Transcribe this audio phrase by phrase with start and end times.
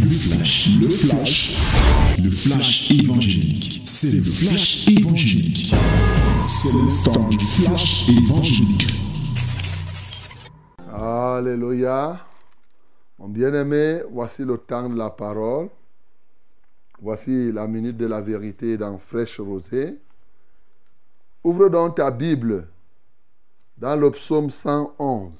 [0.00, 1.56] Le flash, le flash,
[2.22, 3.82] le flash évangélique.
[3.84, 5.74] C'est le flash évangélique.
[6.46, 8.86] C'est le temps du flash évangélique.
[10.92, 12.20] Alléluia.
[13.18, 15.68] Mon bien-aimé, voici le temps de la parole.
[17.00, 19.98] Voici la minute de la vérité dans Fraîche Rosée.
[21.44, 22.68] Ouvre donc ta Bible
[23.78, 25.32] dans le psaume 111.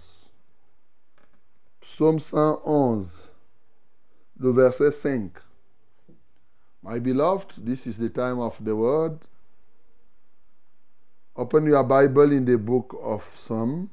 [1.80, 3.06] Psaume 111,
[4.38, 5.30] le verset 5.
[6.82, 9.18] My beloved, this is the time of the word.
[11.36, 13.90] Open your Bible in the book of Psalm,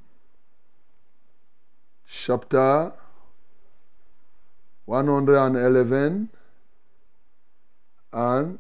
[2.08, 2.94] chapter
[4.86, 6.30] 111
[8.14, 8.60] and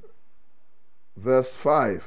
[1.15, 2.03] verse 5.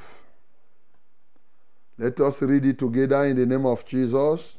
[1.98, 4.58] Let us read it together in the name of Jesus.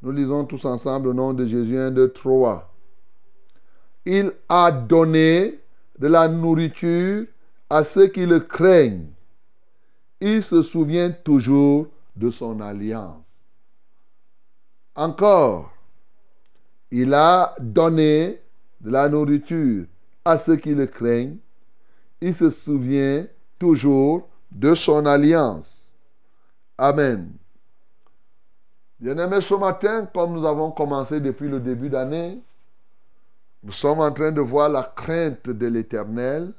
[0.00, 2.71] Nous lisons tous ensemble au nom de Jésus 1, 2, 3.
[4.04, 5.60] Il a donné
[5.98, 7.26] de la nourriture
[7.70, 9.06] à ceux qui le craignent.
[10.20, 13.44] Il se souvient toujours de son alliance.
[14.94, 15.72] Encore,
[16.90, 18.40] il a donné
[18.80, 19.86] de la nourriture
[20.24, 21.38] à ceux qui le craignent.
[22.20, 23.26] Il se souvient
[23.58, 25.94] toujours de son alliance.
[26.76, 27.32] Amen.
[29.00, 32.40] Bien-aimés, ce matin, comme nous avons commencé depuis le début d'année,
[33.62, 36.52] nous sommes en train de voir la crainte de l'Éternel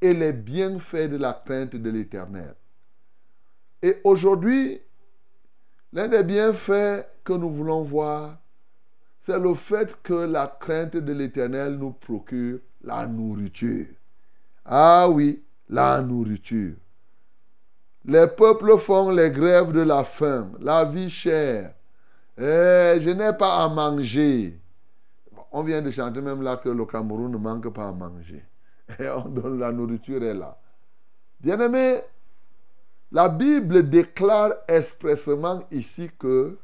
[0.00, 2.54] et les bienfaits de la crainte de l'Éternel.
[3.82, 4.80] Et aujourd'hui,
[5.92, 8.38] l'un des bienfaits que nous voulons voir,
[9.20, 13.86] c'est le fait que la crainte de l'Éternel nous procure la nourriture.
[14.64, 16.74] Ah oui, la nourriture.
[18.04, 21.74] Les peuples font les grèves de la faim, la vie chère,
[22.38, 24.58] eh, je n'ai pas à manger.
[25.52, 28.44] On vient de chanter même là que le Cameroun ne manque pas à manger.
[28.98, 30.58] Et on donne la nourriture est là.
[31.40, 32.00] Bien-aimé,
[33.12, 36.58] la Bible déclare expressément ici que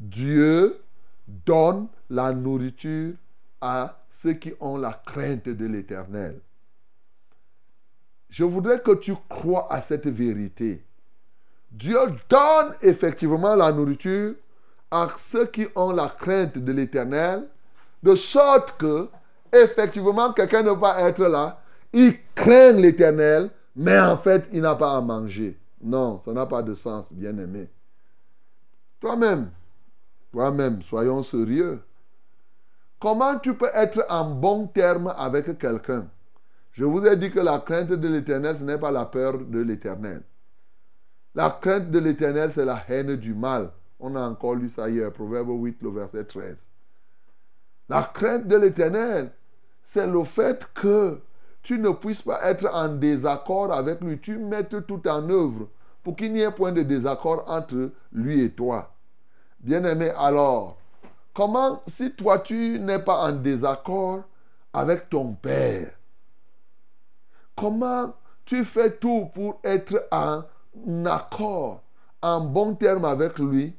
[0.00, 0.80] Dieu
[1.26, 3.14] donne la nourriture
[3.60, 6.40] à ceux qui ont la crainte de l'éternel.
[8.28, 10.84] Je voudrais que tu crois à cette vérité.
[11.70, 11.98] Dieu
[12.28, 14.34] donne effectivement la nourriture
[14.90, 17.48] à ceux qui ont la crainte de l'éternel,
[18.06, 19.08] de sorte que,
[19.52, 21.60] effectivement, quelqu'un ne va être là,
[21.92, 25.58] il craint l'éternel, mais en fait, il n'a pas à manger.
[25.82, 27.68] Non, ça n'a pas de sens, bien-aimé.
[29.00, 29.50] Toi-même,
[30.30, 31.82] toi-même, soyons sérieux.
[33.00, 36.08] Comment tu peux être en bon terme avec quelqu'un?
[36.72, 39.58] Je vous ai dit que la crainte de l'éternel, ce n'est pas la peur de
[39.58, 40.22] l'éternel.
[41.34, 43.70] La crainte de l'éternel, c'est la haine du mal.
[43.98, 46.66] On a encore lu ça hier, Proverbe 8, le verset 13.
[47.88, 49.30] La crainte de l'éternel,
[49.82, 51.20] c'est le fait que
[51.62, 54.20] tu ne puisses pas être en désaccord avec lui.
[54.20, 55.68] Tu mettes tout en œuvre
[56.02, 58.92] pour qu'il n'y ait point de désaccord entre lui et toi.
[59.60, 60.78] Bien-aimé, alors,
[61.34, 64.22] comment, si toi tu n'es pas en désaccord
[64.72, 65.90] avec ton père,
[67.56, 68.14] comment
[68.44, 70.42] tu fais tout pour être en
[71.04, 71.82] accord,
[72.22, 73.74] en bon terme avec lui?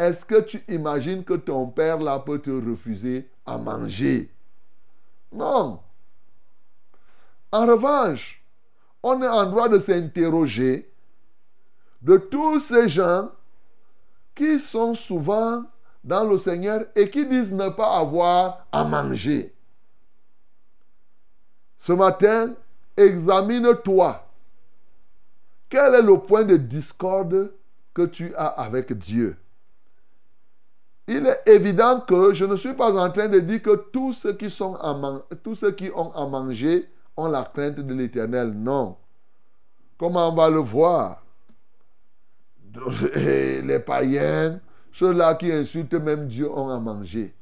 [0.00, 4.32] Est-ce que tu imagines que ton père là peut te refuser à manger?
[5.30, 5.78] Non.
[7.52, 8.42] En revanche,
[9.02, 10.90] on est en droit de s'interroger
[12.00, 13.30] de tous ces gens
[14.34, 15.64] qui sont souvent
[16.02, 19.54] dans le Seigneur et qui disent ne pas avoir à manger.
[21.78, 22.54] Ce matin,
[22.96, 24.26] examine-toi.
[25.68, 27.52] Quel est le point de discorde
[27.92, 29.36] que tu as avec Dieu?
[31.08, 34.32] Il est évident que je ne suis pas en train de dire que tous ceux
[34.34, 38.52] qui, ont à manger ont la crainte de l'éternel.
[38.52, 38.96] Non.
[39.98, 41.24] Comment on va le voir?
[43.16, 44.60] Les païens,
[44.92, 47.34] ceux-là qui insultent même Dieu ont à manger.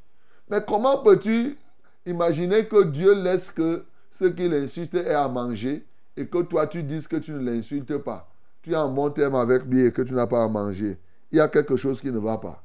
[0.51, 1.59] Mais comment peux-tu
[2.07, 5.85] imaginer que Dieu laisse que ceux qui l'insultent aient à manger
[6.17, 8.29] et que toi tu dises que tu ne l'insultes pas?
[8.62, 10.99] Tu es en bon terme avec lui et que tu n'as pas à manger.
[11.31, 12.62] Il y a quelque chose qui ne va pas.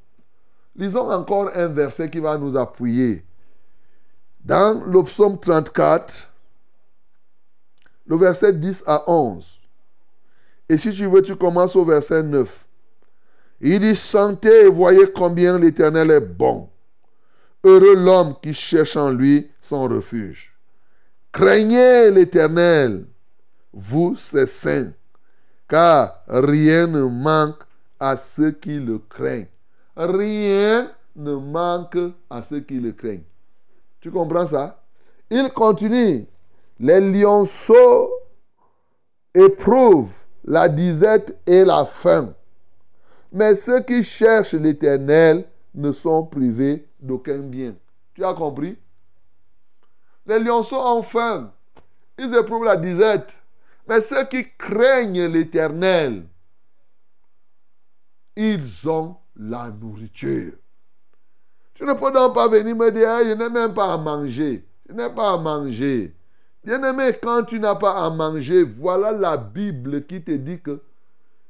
[0.75, 3.23] Lisons encore un verset qui va nous appuyer.
[4.43, 6.31] Dans le psaume 34,
[8.07, 9.59] le verset 10 à 11.
[10.69, 12.65] Et si tu veux, tu commences au verset 9.
[13.61, 16.69] Il dit, sentez et voyez combien l'Éternel est bon.
[17.63, 20.53] Heureux l'homme qui cherche en lui son refuge.
[21.31, 23.05] Craignez l'Éternel,
[23.71, 24.91] vous ses saints,
[25.69, 27.63] car rien ne manque
[27.99, 29.47] à ceux qui le craignent.
[29.95, 31.97] Rien ne manque
[32.29, 33.23] à ceux qui le craignent.
[33.99, 34.83] Tu comprends ça?
[35.29, 36.25] Il continue.
[36.79, 38.11] Les lionceaux
[39.33, 42.33] éprouvent la disette et la faim.
[43.31, 47.75] Mais ceux qui cherchent l'Éternel ne sont privés d'aucun bien.
[48.13, 48.77] Tu as compris?
[50.25, 51.51] Les lionceaux ont faim.
[52.17, 53.37] Ils éprouvent la disette.
[53.87, 56.25] Mais ceux qui craignent l'Éternel,
[58.35, 60.53] ils ont la nourriture.
[61.73, 64.65] Tu ne peux donc pas venir me dire, je n'ai même pas à manger.
[64.87, 66.15] Je n'ai pas à manger.
[66.63, 70.81] Bien-aimé, quand tu n'as pas à manger, voilà la Bible qui te dit que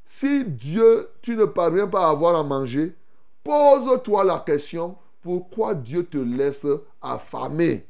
[0.06, 2.96] si Dieu, tu ne parviens pas à avoir à manger,
[3.44, 6.66] pose-toi la question, pourquoi Dieu te laisse
[7.02, 7.88] affamer?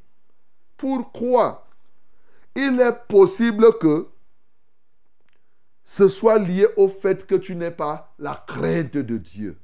[0.78, 1.68] Pourquoi?
[2.56, 4.08] Il est possible que
[5.84, 9.58] ce soit lié au fait que tu n'aies pas la crainte de Dieu.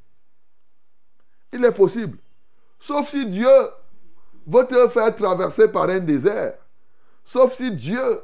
[1.53, 2.17] Il est possible.
[2.79, 3.47] Sauf si Dieu
[4.47, 6.57] veut te faire traverser par un désert.
[7.23, 8.21] Sauf si Dieu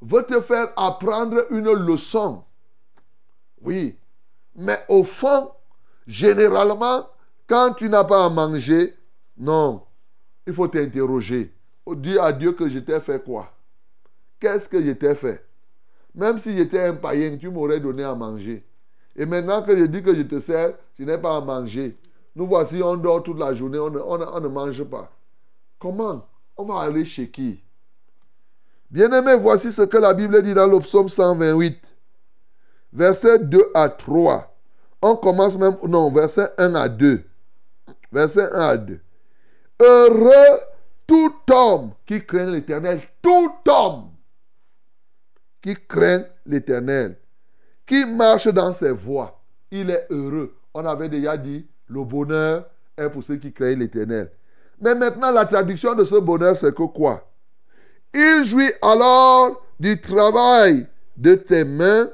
[0.00, 2.44] veut te faire apprendre une leçon.
[3.62, 3.96] Oui.
[4.54, 5.50] Mais au fond,
[6.06, 7.08] généralement,
[7.46, 8.96] quand tu n'as pas à manger,
[9.36, 9.84] non,
[10.46, 11.52] il faut t'interroger.
[11.86, 13.52] Dis à Dieu que je t'ai fait quoi?
[14.40, 15.44] Qu'est-ce que je t'ai fait?
[16.14, 18.64] Même si j'étais un païen, tu m'aurais donné à manger.
[19.16, 21.96] Et maintenant que je dis que je te sers, je n'ai pas à manger.
[22.38, 25.10] Nous voici, on dort toute la journée, on ne, mange pas.
[25.76, 26.24] Comment
[26.56, 27.60] On va aller chez qui?
[28.88, 31.76] Bien-aimé, voici ce que la Bible dit dans le psaume 128,
[32.92, 34.56] versets 2 à 3.
[35.02, 37.24] On commence même, non, verset 1 à 2.
[38.12, 39.00] Verset 1 à 2.
[39.80, 40.60] Heureux
[41.08, 44.10] tout homme qui craint l'Éternel, tout homme
[45.60, 47.18] qui craint l'Éternel,
[47.84, 49.42] qui marche dans ses voies,
[49.72, 50.56] il est heureux.
[50.72, 54.30] On avait déjà dit, le bonheur est pour ceux qui craignent l'Éternel.
[54.80, 57.28] Mais maintenant, la traduction de ce bonheur, c'est que quoi?
[58.14, 60.86] Il jouit alors du travail
[61.16, 62.08] de tes mains.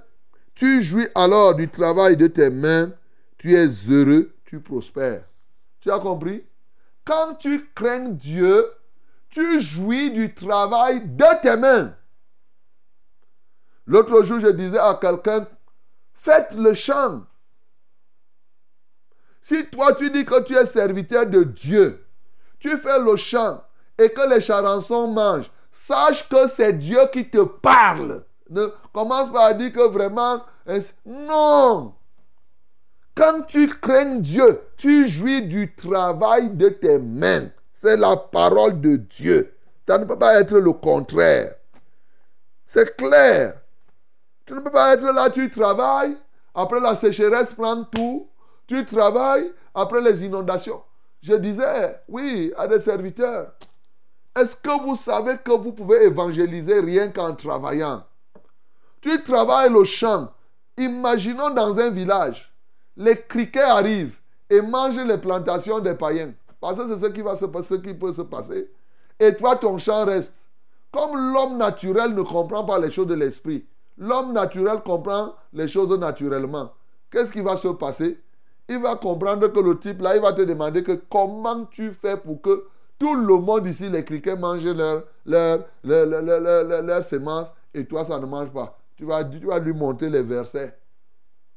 [0.54, 2.92] Tu jouis alors du travail de tes mains.
[3.38, 5.24] Tu es heureux, tu prospères.
[5.80, 6.44] Tu as compris?
[7.04, 8.64] Quand tu crains Dieu,
[9.28, 11.94] tu jouis du travail de tes mains.
[13.86, 15.46] L'autre jour, je disais à quelqu'un,
[16.14, 17.26] faites le chant.
[19.44, 22.06] Si toi tu dis que tu es serviteur de Dieu,
[22.58, 23.62] tu fais le chant
[23.98, 28.24] et que les charançons mangent, sache que c'est Dieu qui te parle.
[28.48, 30.42] Ne commence pas à dire que vraiment...
[31.04, 31.94] Non.
[33.14, 37.50] Quand tu crains Dieu, tu jouis du travail de tes mains.
[37.74, 39.54] C'est la parole de Dieu.
[39.86, 41.54] Ça ne peut pas être le contraire.
[42.64, 43.56] C'est clair.
[44.46, 46.16] Tu ne peux pas être là, tu travailles.
[46.54, 48.26] Après la sécheresse prend tout.
[48.66, 50.82] Tu travailles après les inondations.
[51.22, 53.52] Je disais, oui, à des serviteurs,
[54.36, 58.04] est-ce que vous savez que vous pouvez évangéliser rien qu'en travaillant?
[59.00, 60.32] Tu travailles le champ.
[60.76, 62.52] Imaginons dans un village,
[62.96, 64.16] les criquets arrivent
[64.50, 66.32] et mangent les plantations des païens.
[66.60, 68.70] Parce que c'est ce qui va se passer, ce qui peut se passer.
[69.20, 70.34] Et toi, ton champ reste.
[70.90, 73.66] Comme l'homme naturel ne comprend pas les choses de l'esprit,
[73.98, 76.72] l'homme naturel comprend les choses naturellement.
[77.10, 78.20] Qu'est-ce qui va se passer?
[78.68, 82.16] Il va comprendre que le type là, il va te demander que comment tu fais
[82.16, 82.66] pour que
[82.98, 88.26] tout le monde ici, les criquets, mangent leurs leur, leur, semences et toi, ça ne
[88.26, 88.78] mange pas.
[88.96, 90.76] Tu vas, tu vas lui monter les versets.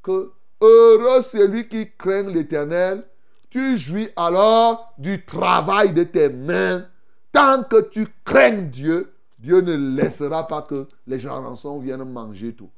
[0.02, 3.04] Que heureux celui qui craint l'éternel,
[3.50, 6.86] tu jouis alors du travail de tes mains.
[7.32, 12.70] Tant que tu crains Dieu, Dieu ne laissera pas que les gens viennent manger tout.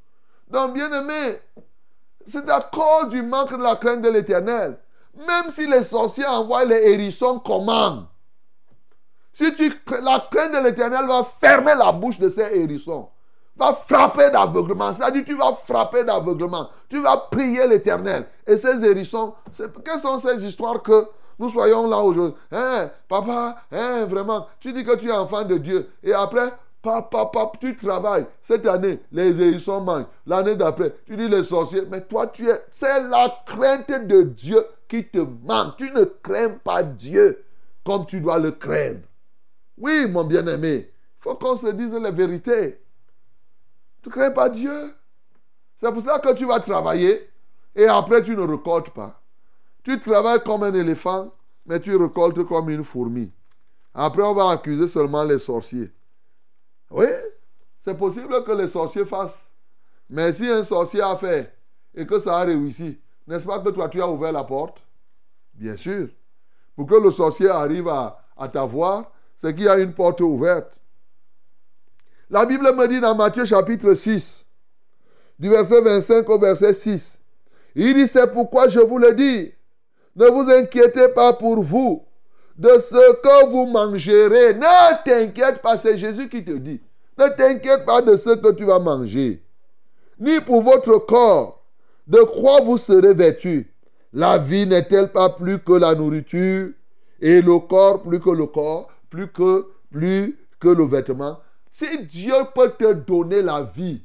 [0.50, 1.40] Donc, bien aimé,
[2.26, 4.78] c'est à cause du manque de la crainte de l'éternel.
[5.18, 8.08] Même si les sorciers envoient les hérissons comment
[9.34, 9.72] Si tu,
[10.02, 13.10] la crainte de l'éternel va fermer la bouche de ces hérissons,
[13.58, 14.94] va frapper d'aveuglement.
[14.94, 16.70] C'est-à-dire, tu vas frapper d'aveuglement.
[16.88, 18.28] Tu vas prier l'éternel.
[18.48, 19.34] Et ces hérissons,
[19.84, 21.08] quelles sont ces histoires que
[21.38, 22.36] nous soyons là aujourd'hui?
[22.52, 25.90] Hein, papa, hein, vraiment, tu dis que tu es enfant de Dieu.
[26.04, 28.26] Et après, Papa, papa, tu travailles.
[28.42, 30.06] Cette année, les hérissons mangent.
[30.26, 31.84] L'année d'après, tu dis les sorciers.
[31.90, 32.64] Mais toi, tu es.
[32.72, 35.78] C'est la crainte de Dieu qui te manque.
[35.78, 37.44] Tu ne crains pas Dieu
[37.86, 39.02] comme tu dois le craindre.
[39.78, 40.90] Oui, mon bien-aimé.
[40.92, 42.80] Il faut qu'on se dise la vérité.
[44.02, 44.96] Tu ne crains pas Dieu?
[45.76, 47.30] C'est pour ça que tu vas travailler
[47.76, 49.22] et après tu ne récoltes pas.
[49.84, 51.34] Tu travailles comme un éléphant,
[51.66, 53.32] mais tu récoltes comme une fourmi.
[53.94, 55.92] Après, on va accuser seulement les sorciers.
[56.90, 57.08] Oui,
[57.80, 59.46] c'est possible que les sorciers fassent.
[60.10, 61.54] Mais si un sorcier a fait
[61.94, 64.82] et que ça a réussi, n'est-ce pas que toi tu as ouvert la porte?
[65.54, 66.08] Bien sûr.
[66.76, 70.80] Pour que le sorcier arrive à, t'avoir, c'est qu'il y a une porte ouverte.
[72.30, 74.46] La Bible me dit dans Matthieu chapitre 6,
[75.38, 77.20] du verset 25 au verset 6,
[77.76, 79.54] il dit, c'est pourquoi je vous le dis,
[80.16, 82.06] ne vous inquiétez pas pour vous
[82.60, 84.54] de ce que vous mangerez.
[84.54, 86.82] Ne t'inquiète pas, c'est Jésus qui te dit.
[87.18, 89.42] Ne t'inquiète pas de ce que tu vas manger.
[90.20, 91.64] Ni pour votre corps,
[92.06, 93.74] de quoi vous serez vêtu.
[94.12, 96.72] La vie n'est-elle pas plus que la nourriture
[97.22, 101.40] et le corps plus que le corps, plus que, plus que le vêtement?
[101.72, 104.04] Si Dieu peut te donner la vie,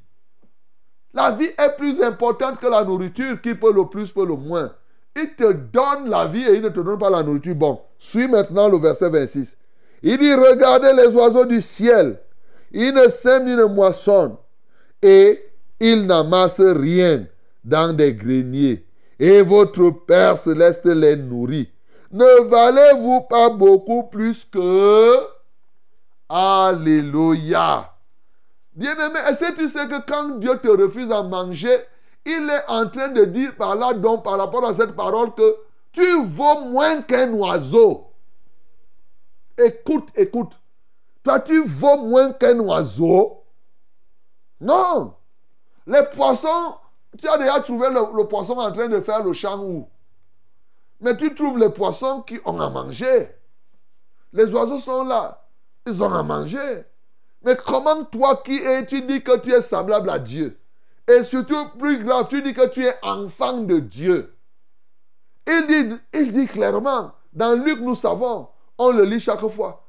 [1.12, 4.72] la vie est plus importante que la nourriture qui peut le plus, peut le moins?
[5.16, 7.54] Il te donne la vie et il ne te donne pas la nourriture.
[7.54, 9.56] Bon, suis maintenant le verset 26.
[10.02, 12.20] Il dit, regardez les oiseaux du ciel.
[12.72, 14.36] Ils ne sèment ni ne moissonnent.
[15.00, 15.42] Et
[15.80, 17.26] ils n'amassent rien
[17.64, 18.84] dans des greniers.
[19.18, 21.70] Et votre Père céleste les nourrit.
[22.12, 25.16] Ne valez-vous pas beaucoup plus que...
[26.28, 27.90] Alléluia.
[28.74, 31.76] Bien-aimé, est-ce que tu sais que quand Dieu te refuse à manger,
[32.26, 35.56] il est en train de dire par là, donc par rapport à cette parole, que
[35.94, 38.10] tu vaux moins qu'un oiseau.
[39.56, 40.52] Écoute, écoute.
[41.22, 43.44] Toi, tu vaux moins qu'un oiseau.
[44.60, 45.14] Non.
[45.86, 46.74] Les poissons,
[47.16, 49.88] tu as déjà trouvé le, poisson en train de faire le champ où?
[51.00, 53.30] Mais tu trouves les poissons qui ont à manger.
[54.32, 55.46] Les oiseaux sont là.
[55.86, 56.84] Ils ont à manger.
[57.42, 60.58] Mais comment toi qui es, tu dis que tu es semblable à Dieu?
[61.06, 64.33] Et surtout, plus grave, tu dis que tu es enfant de Dieu.
[65.46, 68.48] Il dit, clairement, dans Luc, nous savons,
[68.78, 69.86] on le lit chaque fois.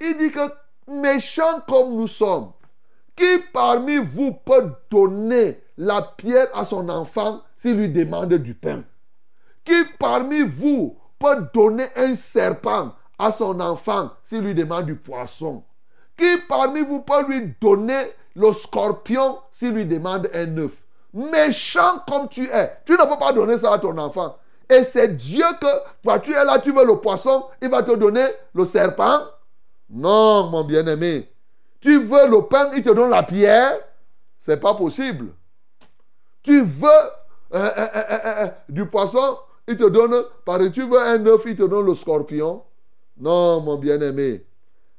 [0.00, 0.40] Il dit que
[0.88, 2.52] méchants comme nous sommes,
[3.14, 8.82] qui parmi vous peut donner la pierre à son enfant s'il lui demande du pain?
[9.64, 15.64] Qui parmi vous peut donner un serpent à son enfant s'il lui demande du poisson?
[16.16, 20.82] Qui parmi vous peut lui donner le scorpion s'il lui demande un œuf?
[21.14, 24.36] Méchant comme tu es, tu ne peux pas donner ça à ton enfant.
[24.68, 25.66] Et c'est Dieu que,
[26.02, 29.20] toi tu es là, tu veux le poisson, il va te donner le serpent.
[29.88, 31.30] Non, mon bien-aimé.
[31.80, 33.78] Tu veux le pain, il te donne la pierre.
[34.38, 35.28] C'est pas possible.
[36.42, 36.88] Tu veux
[37.54, 41.62] euh, euh, euh, du poisson, il te donne, par tu veux un œuf, il te
[41.62, 42.62] donne le scorpion.
[43.18, 44.44] Non, mon bien-aimé.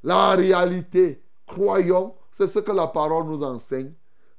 [0.03, 3.91] La réalité, croyons, c'est ce que la parole nous enseigne.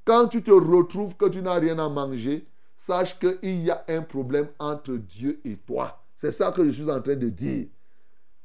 [0.04, 2.46] Quand tu te retrouves que tu n'as rien à manger,
[2.88, 6.02] sache qu'il y a un problème entre Dieu et toi.
[6.16, 7.66] C'est ça que je suis en train de dire.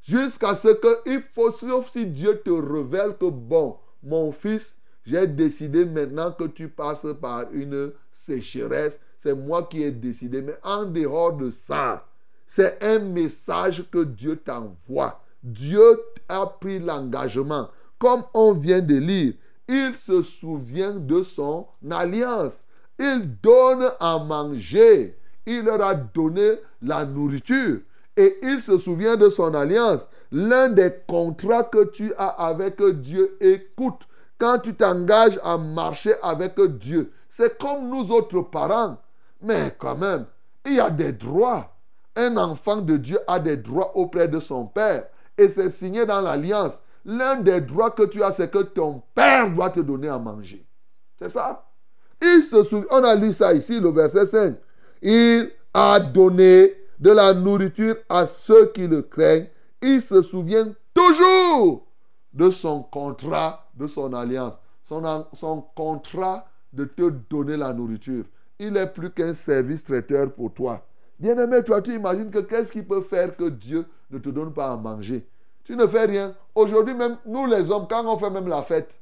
[0.02, 5.28] Jusqu'à ce que, il faut, sauf si Dieu te révèle que, bon, mon fils, j'ai
[5.28, 9.00] décidé maintenant que tu passes par une sécheresse.
[9.18, 10.42] C'est moi qui ai décidé.
[10.42, 12.06] Mais en dehors de ça,
[12.46, 15.22] c'est un message que Dieu t'envoie.
[15.42, 17.70] Dieu a pris l'engagement.
[17.98, 19.34] Comme on vient de lire,
[19.70, 22.62] il se souvient de son alliance.
[23.00, 25.18] Il donne à manger.
[25.46, 27.80] Il leur a donné la nourriture.
[28.16, 30.08] Et il se souvient de son alliance.
[30.32, 34.08] L'un des contrats que tu as avec Dieu, écoute,
[34.38, 38.98] quand tu t'engages à marcher avec Dieu, c'est comme nous autres parents.
[39.42, 40.26] Mais quand même,
[40.66, 41.76] il y a des droits.
[42.16, 45.06] Un enfant de Dieu a des droits auprès de son Père
[45.38, 46.74] et c'est signé dans l'alliance.
[47.06, 50.66] L'un des droits que tu as, c'est que ton père doit te donner à manger.
[51.18, 51.66] C'est ça?
[52.24, 54.56] Il se souvient, on a lu ça ici, le verset 5.
[55.02, 59.48] Il a donné de la nourriture à ceux qui le craignent.
[59.82, 61.86] Il se souvient toujours
[62.34, 64.56] de son contrat, de son alliance.
[64.84, 68.26] Son, son contrat de te donner la nourriture.
[68.60, 70.86] Il est plus qu'un service traiteur pour toi.
[71.20, 74.72] Bien-aimé, toi, tu imagines que qu'est-ce qui peut faire que Dieu ne te donne pas
[74.72, 75.28] à manger?
[75.64, 76.36] Tu ne fais rien.
[76.56, 79.00] Aujourd'hui même, nous les hommes, quand on fait même la fête,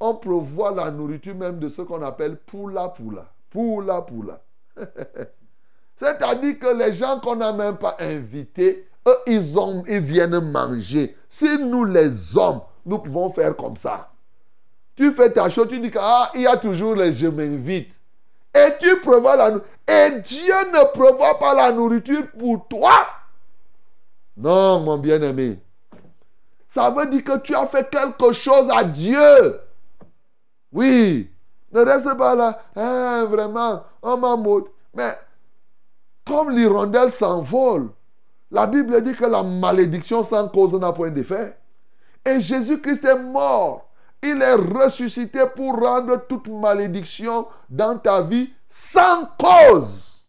[0.00, 3.30] on prévoit la nourriture même de ce qu'on appelle poula poula.
[3.50, 4.40] Poula poula.
[5.96, 11.14] C'est-à-dire que les gens qu'on n'a même pas invités, eux, ils, ont, ils viennent manger.
[11.28, 14.10] Si nous les hommes, nous pouvons faire comme ça.
[14.96, 17.92] Tu fais ta chose, tu dis qu'il ah, y a toujours les je m'invite.
[18.54, 19.70] Et tu prévois la nourriture.
[19.88, 23.06] Et Dieu ne prévoit pas la nourriture pour toi.
[24.36, 25.60] Non, mon bien-aimé.
[26.66, 29.60] Ça veut dire que tu as fait quelque chose à Dieu.
[30.72, 31.30] Oui.
[31.72, 32.62] Ne reste pas là.
[32.76, 34.36] Hein, vraiment, on m'a
[34.94, 35.14] Mais
[36.26, 37.90] comme l'hirondelle s'envole,
[38.50, 41.56] la Bible dit que la malédiction sans cause n'a point d'effet.
[42.24, 43.90] Et Jésus-Christ est mort
[44.22, 50.26] il est ressuscité pour rendre toute malédiction dans ta vie sans cause.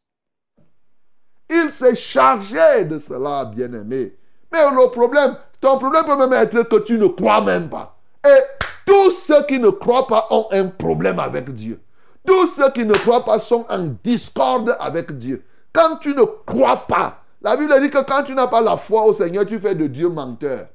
[1.50, 4.16] Il s'est chargé de cela, bien-aimé.
[4.52, 7.98] Mais le problème, ton problème peut même être que tu ne crois même pas.
[8.26, 11.80] Et Tous ceux qui ne croient pas ont un problème avec Dieu.
[12.26, 15.44] Tous ceux qui ne croient pas sont en discorde avec Dieu.
[15.74, 19.04] Quand tu ne crois pas, la Bible dit que quand tu n'as pas la foi
[19.06, 20.68] au Seigneur, tu fais de Dieu menteur.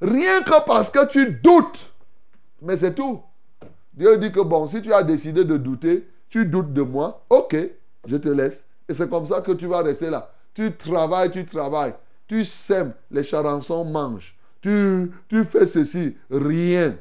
[0.00, 1.92] Rien que parce que tu doutes.
[2.62, 3.22] Mais c'est tout.
[3.94, 7.56] Dieu dit que bon, si tu as décidé de douter, tu doutes de moi, ok,
[8.06, 8.64] je te laisse.
[8.88, 10.30] Et c'est comme ça que tu vas rester là.
[10.54, 11.94] Tu travailles, tu travailles.
[12.28, 14.36] Tu sèmes, les charançons mangent.
[14.62, 16.96] Tu, tu fais ceci, rien.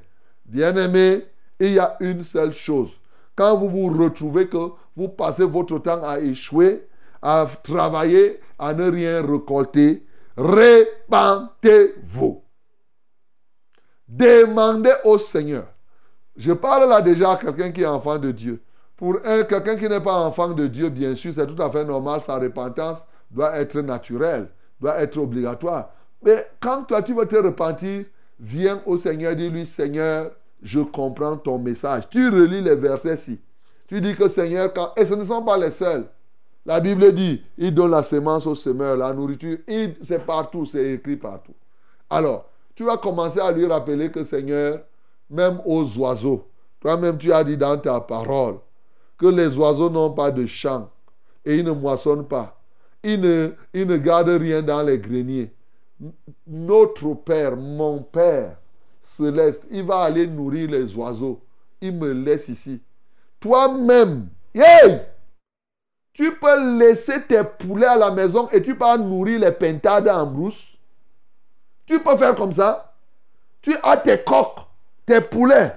[0.46, 1.26] Bien-aimé,
[1.60, 2.98] il y a une seule chose.
[3.36, 6.88] Quand vous vous retrouvez que vous passez votre temps à échouer,
[7.22, 10.06] à travailler, à ne rien récolter,
[10.38, 11.62] répentez-vous.
[14.08, 15.68] Demandez au Seigneur.
[16.36, 18.62] Je parle là déjà à quelqu'un qui est enfant de Dieu.
[18.96, 22.22] Pour quelqu'un qui n'est pas enfant de Dieu, bien sûr, c'est tout à fait normal.
[22.22, 24.50] Sa repentance doit être naturelle,
[24.80, 25.92] doit être obligatoire.
[26.24, 28.06] Mais quand toi, tu veux te repentir,
[28.40, 32.10] viens au Seigneur, dis-lui, Seigneur, je comprends ton message.
[32.10, 33.40] Tu relis les versets-ci.
[33.88, 34.94] Tu dis que Seigneur, quand...
[34.98, 36.06] et ce ne sont pas les seuls.
[36.66, 39.58] La Bible dit, il donne la semence au semeur, la nourriture,
[40.02, 41.54] c'est partout, c'est écrit partout.
[42.10, 42.46] Alors,
[42.76, 44.82] tu vas commencer à lui rappeler que Seigneur,
[45.30, 46.48] même aux oiseaux,
[46.80, 48.58] toi-même tu as dit dans ta parole
[49.18, 50.90] que les oiseaux n'ont pas de champ
[51.46, 52.60] et ils ne moissonnent pas.
[53.04, 55.52] Ils ne, ils ne gardent rien dans les greniers.
[56.48, 58.58] Notre Père, mon Père
[59.02, 61.42] céleste, il va aller nourrir les oiseaux.
[61.82, 62.82] Il me laisse ici.
[63.40, 65.02] Toi-même, hey!
[66.20, 70.26] tu peux laisser tes poulets à la maison et tu peux nourrir les pentades en
[70.26, 70.78] brousse.
[71.86, 72.94] Tu peux faire comme ça.
[73.62, 74.60] Tu as tes coques,
[75.06, 75.74] tes poulets.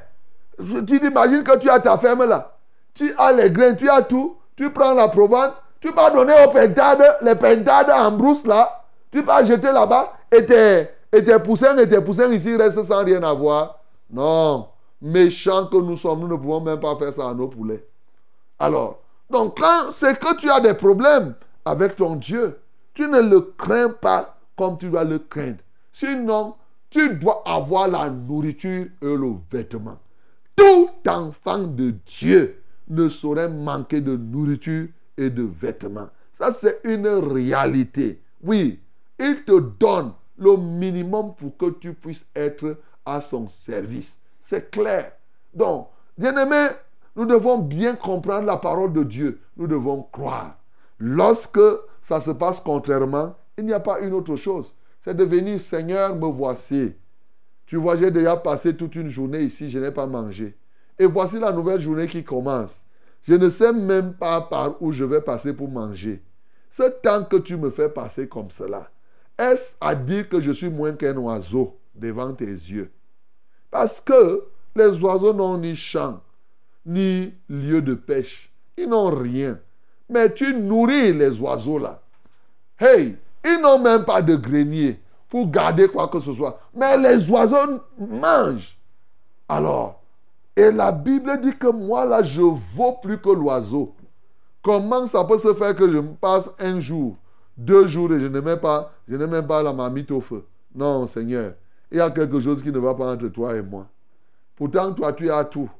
[0.58, 2.56] Tu t'imagines que tu as ta ferme là.
[2.92, 4.36] Tu as les grains, tu as tout.
[4.56, 5.52] Tu prends la provence.
[5.80, 8.81] Tu vas donner aux pentades, les pentades en brousse là.
[9.12, 13.78] Tu vas jeter là-bas et tes, poussins et tes poussins ici restent sans rien avoir.
[14.10, 14.68] Non.
[15.00, 17.86] Méchants que nous sommes, nous ne pouvons même pas faire ça à nos poulets.
[18.58, 22.58] Alors, donc quand c'est que tu as des problèmes avec ton Dieu,
[22.94, 25.58] tu ne le crains pas comme tu dois le craindre.
[25.92, 26.54] Sinon,
[26.88, 29.98] tu dois avoir la nourriture et le vêtement.
[30.56, 36.08] Tout enfant de Dieu ne saurait manquer de nourriture et de vêtements.
[36.32, 38.20] Ça, c'est une réalité.
[38.42, 38.80] Oui,
[39.22, 44.18] il te donne le minimum pour que tu puisses être à son service.
[44.40, 45.12] C'est clair.
[45.54, 46.68] Donc, bien-aimé,
[47.16, 49.40] nous devons bien comprendre la parole de Dieu.
[49.56, 50.56] Nous devons croire.
[50.98, 51.60] Lorsque
[52.02, 56.14] ça se passe contrairement, il n'y a pas une autre chose c'est de venir, Seigneur,
[56.14, 56.94] me voici.
[57.66, 60.56] Tu vois, j'ai déjà passé toute une journée ici, je n'ai pas mangé.
[60.96, 62.84] Et voici la nouvelle journée qui commence.
[63.24, 66.22] Je ne sais même pas par où je vais passer pour manger.
[66.70, 68.90] Ce temps que tu me fais passer comme cela,
[69.38, 72.90] est-ce à dire que je suis moins qu'un oiseau devant tes yeux?
[73.70, 74.44] Parce que
[74.76, 76.20] les oiseaux n'ont ni champ,
[76.84, 78.52] ni lieu de pêche.
[78.76, 79.58] Ils n'ont rien.
[80.08, 82.00] Mais tu nourris les oiseaux là.
[82.78, 86.60] Hey, ils n'ont même pas de grenier pour garder quoi que ce soit.
[86.74, 88.76] Mais les oiseaux mangent.
[89.48, 90.02] Alors,
[90.54, 93.94] et la Bible dit que moi là, je vaux plus que l'oiseau.
[94.62, 97.16] Comment ça peut se faire que je passe un jour,
[97.56, 100.44] deux jours et je n'ai même pas, je n'ai même pas la mamite au feu
[100.74, 101.54] Non, Seigneur,
[101.90, 103.86] il y a quelque chose qui ne va pas entre toi et moi.
[104.56, 105.70] Pourtant, toi, tu as tout.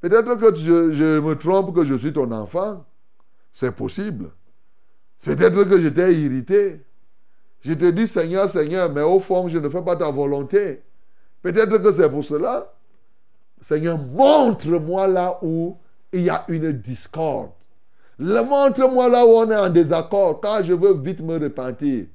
[0.00, 2.84] Peut-être que je, je me trompe que je suis ton enfant.
[3.52, 4.30] C'est possible.
[5.24, 6.80] Peut-être que j'étais irrité.
[7.60, 10.82] Je te dis Seigneur, Seigneur, mais au fond, je ne fais pas ta volonté.
[11.42, 12.72] Peut-être que c'est pour cela.
[13.60, 15.76] Seigneur, montre-moi là où
[16.12, 17.50] il y a une discorde.
[18.22, 20.40] Montre-moi là où on est en désaccord.
[20.40, 22.06] Quand je veux vite me repentir,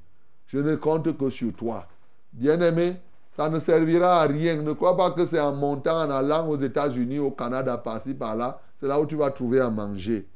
[0.48, 1.86] je ne compte que sur toi.
[2.32, 2.96] Bien-aimé,
[3.36, 4.56] ça ne servira à rien.
[4.62, 8.60] Ne crois pas que c'est en montant, en allant aux États-Unis, au Canada, par-ci, par-là.
[8.80, 10.28] C'est là où tu vas trouver à manger.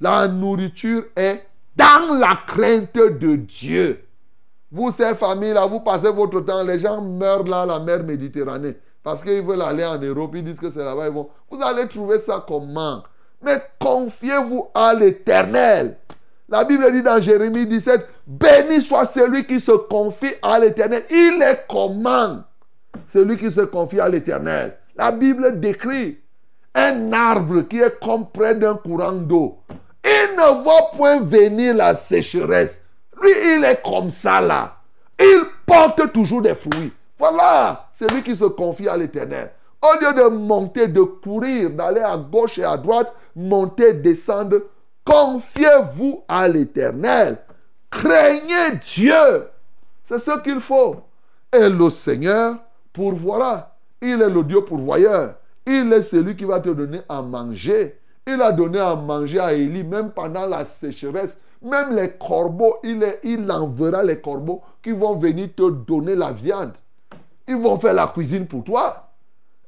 [0.00, 4.04] La nourriture est dans la crainte de Dieu.
[4.72, 9.22] Vous, ces familles-là, vous passez votre temps, les gens meurent là, la mer Méditerranée, parce
[9.24, 11.28] qu'ils veulent aller en Europe, ils disent que c'est là-bas, ils vont.
[11.50, 13.02] Vous allez trouver ça comment?
[13.42, 15.96] Mais confiez-vous à l'éternel.
[16.48, 21.04] La Bible dit dans Jérémie 17, béni soit celui qui se confie à l'éternel.
[21.10, 22.42] Il est comment
[23.06, 24.76] Celui qui se confie à l'éternel.
[24.96, 26.18] La Bible décrit
[26.74, 29.58] un arbre qui est comme près d'un courant d'eau.
[30.04, 32.82] Il ne voit point venir la sécheresse.
[33.22, 34.76] Lui, il est comme ça là.
[35.20, 36.92] Il porte toujours des fruits.
[37.18, 39.50] Voilà, c'est lui qui se confie à l'éternel.
[39.82, 44.58] Au lieu de monter, de courir, d'aller à gauche et à droite, monter, descendre,
[45.04, 47.38] confiez-vous à l'éternel.
[47.90, 49.48] Craignez Dieu.
[50.04, 50.96] C'est ce qu'il faut.
[51.52, 52.56] Et le Seigneur
[52.92, 53.76] pourvoira.
[54.02, 55.34] Il est le Dieu pourvoyeur.
[55.66, 57.98] Il est celui qui va te donner à manger.
[58.26, 61.38] Il a donné à manger à Élie, même pendant la sécheresse.
[61.62, 66.72] Même les corbeaux, il, il enverra les corbeaux qui vont venir te donner la viande.
[67.48, 69.09] Ils vont faire la cuisine pour toi.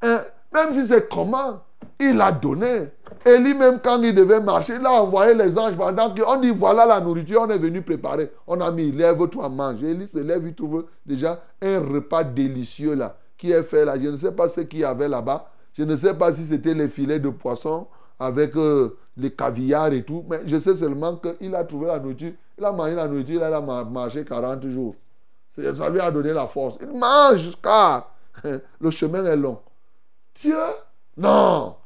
[0.03, 1.63] Même si c'est comment,
[1.99, 2.91] il a donné.
[3.25, 6.85] Élie, même quand il devait marcher, il a envoyé les anges pendant qu'on dit voilà
[6.87, 8.33] la nourriture, on est venu préparer.
[8.47, 9.83] On a mis, lève-toi, mange.
[9.83, 13.95] Élie se lève, il trouve déjà un repas délicieux là, qui est fait là.
[14.01, 15.49] Je ne sais pas ce qu'il y avait là-bas.
[15.73, 17.87] Je ne sais pas si c'était les filets de poisson
[18.19, 20.25] avec euh, les caviars et tout.
[20.29, 22.33] Mais je sais seulement qu'il a trouvé la nourriture.
[22.59, 24.97] Il a mangé la nourriture, il a marché 40 jours.
[25.57, 26.77] Ça lui a donné la force.
[26.81, 28.11] Il mange car
[28.81, 29.59] le chemin est long.
[30.35, 30.57] Dieu?
[31.17, 31.77] Non.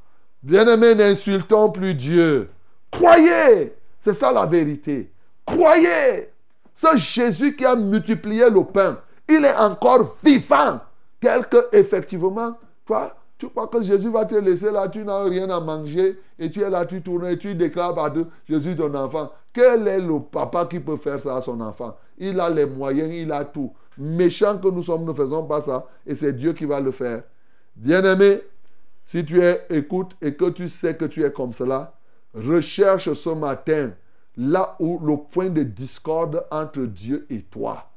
[0.43, 2.51] Bien-aimé, n'insultons plus Dieu.
[2.91, 3.75] Croyez.
[4.01, 5.13] C'est ça la vérité.
[5.45, 6.31] Croyez.
[6.75, 10.81] Ce Jésus qui a multiplié le pain, il est encore vivant.
[11.21, 15.51] Tel que, effectivement, toi, tu crois que Jésus va te laisser là, tu n'as rien
[15.51, 18.13] à manger, et tu es là, tu tournes, et tu déclares à
[18.49, 19.31] Jésus ton enfant.
[19.53, 21.97] Quel est le papa qui peut faire ça à son enfant?
[22.19, 23.73] Il a les moyens, il a tout.
[23.99, 27.23] Méchant que nous sommes, ne faisons pas ça, et c'est Dieu qui va le faire.
[27.77, 28.41] Bien-aimé,
[29.05, 31.95] si tu es, écoute et que tu sais que tu es comme cela,
[32.35, 33.93] recherche ce matin
[34.37, 37.91] là où le point de discorde entre Dieu et toi.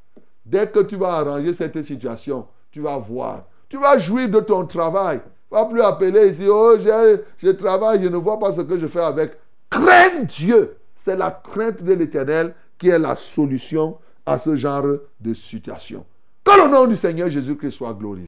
[0.45, 3.45] Dès que tu vas arranger cette situation, tu vas voir.
[3.69, 5.21] Tu vas jouir de ton travail.
[5.49, 9.01] Vas plus appeler ici, oh, je travaille, je ne vois pas ce que je fais
[9.01, 9.37] avec.
[9.69, 10.75] Crains Dieu.
[10.95, 14.85] C'est la crainte de l'éternel qui est la solution à ce genre
[15.19, 16.05] de situation.
[16.43, 18.27] Que le nom du Seigneur Jésus-Christ soit glorifié.